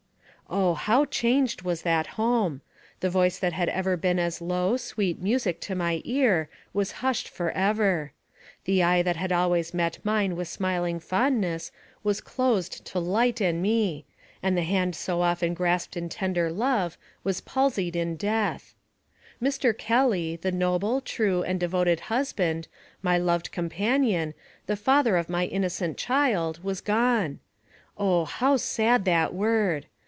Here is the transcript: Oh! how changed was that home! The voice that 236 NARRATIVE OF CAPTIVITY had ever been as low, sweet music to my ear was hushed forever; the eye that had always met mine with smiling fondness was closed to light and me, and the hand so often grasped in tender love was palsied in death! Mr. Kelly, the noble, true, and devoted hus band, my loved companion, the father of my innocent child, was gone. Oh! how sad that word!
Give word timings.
Oh! 0.53 0.73
how 0.73 1.05
changed 1.05 1.61
was 1.61 1.83
that 1.83 2.05
home! 2.19 2.59
The 2.99 3.09
voice 3.09 3.39
that 3.39 3.51
236 3.51 4.03
NARRATIVE 4.03 4.41
OF 4.41 4.41
CAPTIVITY 4.41 4.51
had 4.51 4.51
ever 4.51 4.67
been 4.67 4.67
as 4.67 4.67
low, 4.67 4.75
sweet 4.75 5.21
music 5.21 5.61
to 5.61 5.75
my 5.75 6.01
ear 6.03 6.49
was 6.73 6.91
hushed 6.99 7.29
forever; 7.29 8.11
the 8.65 8.83
eye 8.83 9.01
that 9.01 9.15
had 9.15 9.31
always 9.31 9.73
met 9.73 9.99
mine 10.03 10.35
with 10.35 10.49
smiling 10.49 10.99
fondness 10.99 11.71
was 12.03 12.19
closed 12.19 12.83
to 12.87 12.99
light 12.99 13.39
and 13.39 13.61
me, 13.61 14.03
and 14.43 14.57
the 14.57 14.63
hand 14.63 14.93
so 14.93 15.21
often 15.21 15.53
grasped 15.53 15.95
in 15.95 16.09
tender 16.09 16.51
love 16.51 16.97
was 17.23 17.39
palsied 17.39 17.95
in 17.95 18.17
death! 18.17 18.75
Mr. 19.41 19.77
Kelly, 19.77 20.35
the 20.35 20.51
noble, 20.51 20.99
true, 20.99 21.43
and 21.43 21.61
devoted 21.61 22.01
hus 22.11 22.33
band, 22.33 22.67
my 23.01 23.17
loved 23.17 23.53
companion, 23.53 24.33
the 24.65 24.75
father 24.75 25.15
of 25.15 25.29
my 25.29 25.45
innocent 25.45 25.95
child, 25.97 26.61
was 26.61 26.81
gone. 26.81 27.39
Oh! 27.97 28.25
how 28.25 28.57
sad 28.57 29.05
that 29.05 29.33
word! 29.33 29.85